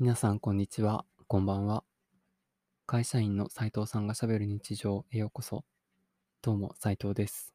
[0.00, 1.04] 皆さん、こんにちは。
[1.28, 1.84] こんばんは。
[2.84, 5.64] 会社員の斉藤さんがしゃべる日常へようこそ。
[6.42, 7.54] どうも、斉藤です。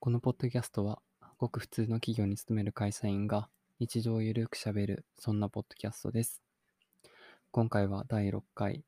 [0.00, 1.00] このポッドキャストは、
[1.38, 3.48] ごく普通の企業に勤める会社員が
[3.78, 6.42] 日常をゆるくしゃべる、そんなポッドキャストです。
[7.52, 8.84] 今回は第6回。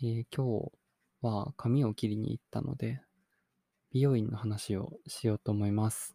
[0.00, 0.72] えー今日
[1.20, 3.00] は髪を切りに行ったので、
[3.90, 6.14] 美容院の話をしようと思います。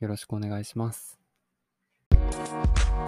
[0.00, 1.18] よろしくお願いします。
[2.96, 3.02] は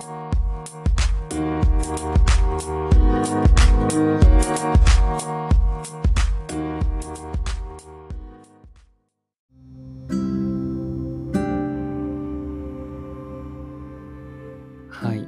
[15.14, 15.26] い。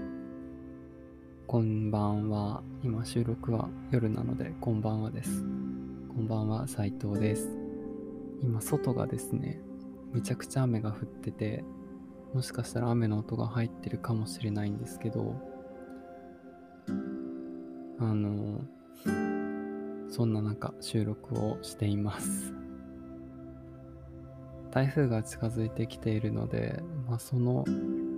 [1.47, 2.63] こんばんは。
[2.85, 5.43] 今収録は夜なので、こんばんはです。
[6.15, 7.49] こんばんは、斉藤です。
[8.43, 9.59] 今、外がですね、
[10.13, 11.65] めちゃくちゃ雨が降ってて、
[12.33, 15.35] もしかしたら雨の音が入ってるかもしれないんですけど、
[17.99, 18.61] あの、
[20.09, 22.55] そんな中、収録をしています。
[24.71, 27.65] 台風が近づいてきているので、まあ、その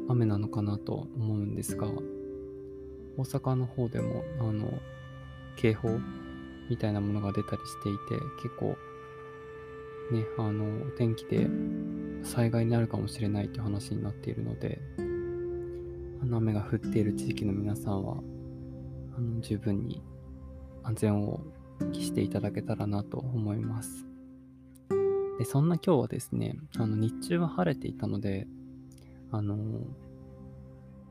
[0.08, 1.88] 雨なのかなと思うんですが、
[3.16, 4.72] 大阪の方でも、あの、
[5.56, 5.98] 警報
[6.68, 8.76] みたいなものが出たりしていて、結構、
[10.12, 11.48] ね、あの、お天気で
[12.22, 14.80] 災害になるかもしれないという話になっているので、
[16.22, 18.16] あの雨が降っている地域の皆さんは、
[19.16, 20.02] あの十分に
[20.82, 21.40] 安全を
[21.92, 24.06] 期していただけたらなと思います。
[25.38, 28.46] で、そんな今日はですね、あの日中は晴れていたので、
[29.30, 29.56] あの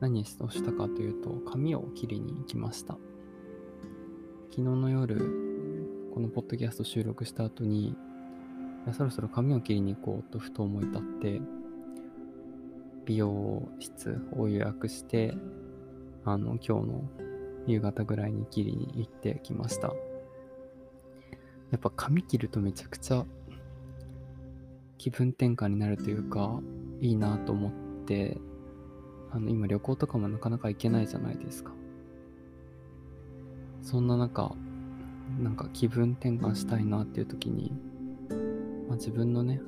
[0.00, 2.96] 何をしたかというと、髪を切りに行きました。
[4.50, 5.18] 昨日の夜、
[6.12, 7.96] このポッドキャスト収録した後に、
[8.86, 11.40] やそろそろ髪を切りに行こうとふと思い立って、
[13.04, 15.34] 美容室を予約して、
[16.24, 17.04] あの、今日の
[17.66, 19.88] 夕方ぐらいに切りに行ってきました。
[21.70, 23.24] やっぱ髪切るとめちゃくちゃ
[24.98, 26.60] 気分転換になるというか、
[27.00, 27.72] いいなと思っ
[28.04, 28.38] て、
[29.30, 31.72] あの、今旅行とかもなかなか行けないじゃないですか。
[33.82, 34.54] そんな中、
[35.40, 37.72] なんか気分転換したいなっていう時に、
[38.92, 39.58] まあ、自分のね、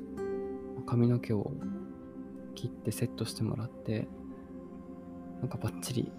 [0.84, 1.50] 髪の毛を
[2.54, 4.06] 切ってセットしてもらって、
[5.40, 6.12] なんかバッチリ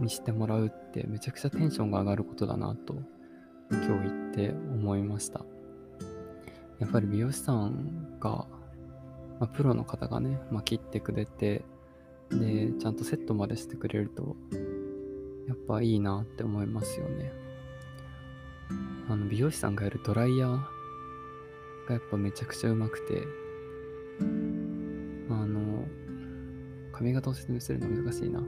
[0.00, 2.96] にしてもらうってめちゃくちゃテンションが上がることだなと
[3.70, 5.44] 今日言って思いました。
[6.80, 8.48] やっぱり美容師さんが、
[9.38, 11.64] まあ、プロの方がね、まあ、切ってくれて、
[12.28, 14.34] で、ちゃんとセットまでしてくれると、
[15.46, 17.32] やっぱいいなって思いますよね。
[19.08, 20.81] あの、美容師さんがやるドライヤー
[21.86, 23.22] がやっぱめちゃくちゃうまくて、
[25.30, 25.86] あの、
[26.92, 28.40] 髪型を説明するの難しいな。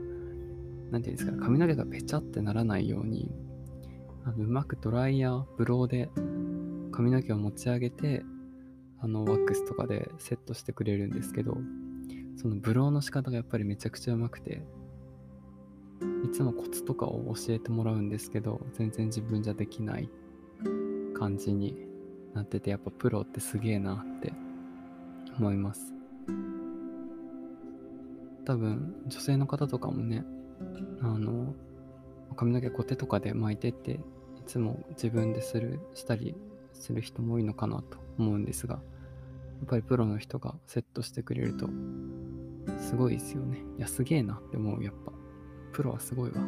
[0.91, 3.31] なんていうんですか、髪の毛がぺちゃってならないように、
[4.23, 6.09] あのうまくドライヤー、ブローで
[6.91, 8.23] 髪の毛を持ち上げて、
[8.99, 11.57] あの、ワックスとかでセットしてくれるんですけど、
[12.37, 14.61] そのブローの仕方がやっぱりめちゃくちゃうまくて、
[16.23, 20.09] いつもコツとかを教えてもらうんですけど、全然自分じゃできない
[21.13, 21.75] 感じに
[22.35, 24.33] なってて、やっぱプロってすげえなって
[25.39, 25.93] 思います。
[28.45, 30.23] 多分、女性の方とかもね、
[31.01, 31.55] あの、
[32.35, 33.99] 髪の毛コテとかで巻いてって、い
[34.45, 36.35] つも自分でする、したり
[36.73, 38.81] する人も多いのかなと思うんですが、や
[39.63, 41.69] っぱりプロの人がセットしてくれると、
[42.77, 43.63] すごいですよね。
[43.77, 45.13] いや、すげえなって思う、やっぱ。
[45.71, 46.45] プロはすごいわ。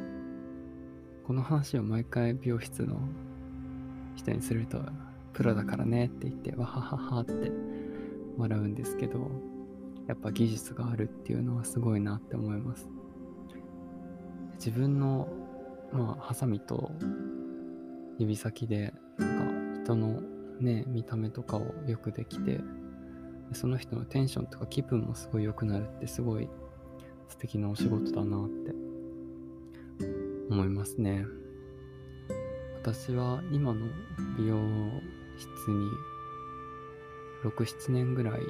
[1.25, 2.99] この話を毎回美容室の
[4.15, 4.81] 人にすると、
[5.37, 7.51] プロだからねって言って、わはははって
[8.37, 9.29] 笑うんですけど、
[10.07, 12.89] やっぱ技術があるっていうのはすごいなって思います。
[14.55, 15.27] 自分の、
[15.93, 16.91] まあ、ハサミと
[18.17, 20.21] 指先で、なんか人の
[20.59, 22.59] ね、見た目とかをよくできて、
[23.53, 26.49] その人のテンションとか気分もすごい良くなるってすごい
[27.27, 28.73] 素敵なお仕事だなって
[30.49, 31.27] 思いますね。
[32.81, 33.85] 私は今の
[34.35, 34.57] 美容
[35.37, 35.89] 室に
[37.43, 38.41] 6、7年ぐらい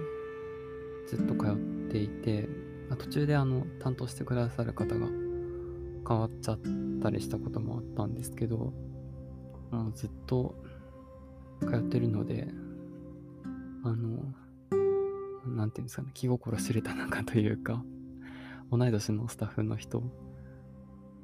[1.08, 1.56] ずっと通っ
[1.90, 2.48] ていて、
[2.90, 5.08] まあ途中であの担当してくださる方が
[6.08, 6.60] 変わっちゃっ
[7.02, 8.74] たりしたこともあったんですけど、
[9.72, 10.56] もうずっと
[11.62, 12.48] 通ってるので、
[13.84, 14.34] あの、
[15.56, 17.84] なんていうんですかね、気心知れた仲というか、
[18.72, 20.04] 同い年のスタッフの人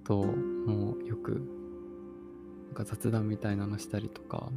[0.03, 1.41] ともうよく、
[2.73, 4.49] なんか雑談みたいなのしたりとか、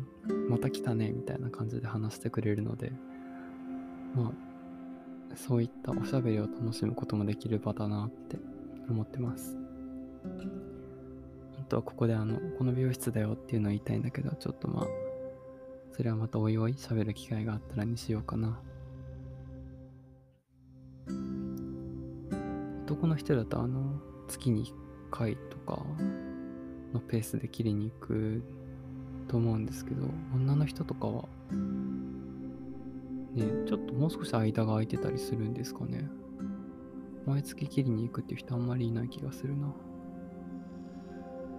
[0.48, 2.90] また来たねみたいな感じで話してくれるので、
[4.14, 8.38] まあ、そういったおしゃべりを楽しむこともできる場だなって
[8.88, 9.54] 思ってます。
[10.24, 14.86] 本当はここであの、この美容室だよっていうのを言いたいんだけど、ちょっとまあ、
[15.92, 18.58] それはまたおいおい喋る機会があったらにしようかな。
[22.86, 24.72] 男の人だとあの、月に1
[25.10, 25.84] 回とか
[26.92, 28.42] のペースで切りに行く
[29.28, 31.24] と思うんですけど、女の人とかは、
[33.34, 36.08] ね、ちょっともう少し間が空いてたりするんですかね。
[37.26, 39.74] 毎月切りに行くっていう人あんまりいない気がするな。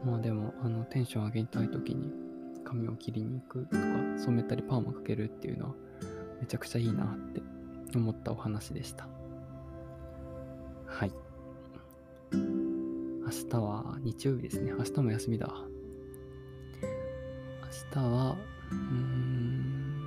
[0.06, 2.14] まあでも、あの、テンション上げたい時に
[2.64, 3.82] 髪を切りに行くとか、
[4.18, 5.76] 染めたりパーマかけるっていうのは
[6.40, 7.42] めちゃくちゃいいなって
[7.96, 9.08] 思ったお話でした。
[10.86, 11.27] はい。
[13.28, 14.72] 明日は日曜日ですね。
[14.72, 15.54] 明日も休みだ。
[16.82, 18.38] 明日は、
[18.72, 20.00] うーん、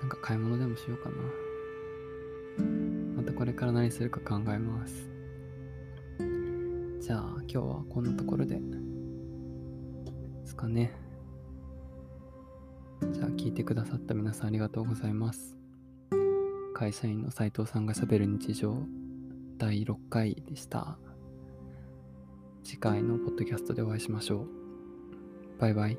[0.00, 1.16] なんか買い物でもしようかな。
[3.16, 5.08] またこれから何するか考えます。
[7.00, 8.60] じゃあ今日はこんなところで、で
[10.44, 10.92] すかね。
[13.10, 15.56] じゃあ聞いてくださった皆さんありがとうございます。
[16.74, 18.76] 会社員の斉藤さんがしゃべる日常
[19.56, 20.98] 第6回でした。
[22.64, 24.46] 次回のポッドキャストでお会いしましょ
[25.56, 25.60] う。
[25.60, 25.98] バイバイ。